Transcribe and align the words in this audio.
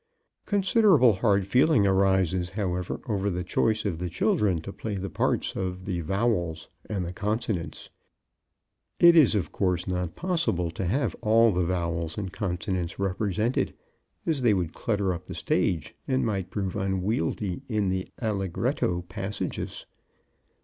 Considerable 0.47 1.13
hard 1.13 1.45
feeling 1.45 1.85
arises, 1.85 2.49
however, 2.49 2.99
over 3.07 3.29
the 3.29 3.43
choice 3.43 3.85
of 3.85 3.99
the 3.99 4.09
children 4.09 4.59
to 4.59 4.73
play 4.73 4.95
the 4.95 5.11
parts 5.11 5.55
of 5.55 5.85
the 5.85 5.99
Vowels 6.01 6.69
and 6.89 7.05
the 7.05 7.13
Consonants. 7.13 7.91
It 8.99 9.15
is, 9.15 9.35
of 9.35 9.51
course, 9.51 9.85
not 9.87 10.15
possible 10.15 10.71
to 10.71 10.85
have 10.85 11.15
all 11.21 11.51
the 11.51 11.61
vowels 11.67 12.17
and 12.17 12.33
consonants 12.33 12.97
represented, 12.97 13.75
as 14.25 14.41
they 14.41 14.55
would 14.55 14.73
clutter 14.73 15.13
up 15.13 15.25
the 15.27 15.35
stage 15.35 15.93
and 16.07 16.25
might 16.25 16.49
prove 16.49 16.75
unwieldy 16.75 17.61
in 17.69 17.89
the 17.89 18.07
allegretto 18.19 19.03
passages. 19.03 19.85